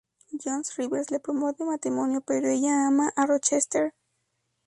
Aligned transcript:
John 0.35 0.63
Rivers 0.79 1.11
le 1.11 1.19
propone 1.19 1.63
matrimonio, 1.67 2.21
pero 2.21 2.47
ella 2.49 2.87
ama 2.87 3.11
a 3.15 3.25
Rochester. 3.27 3.93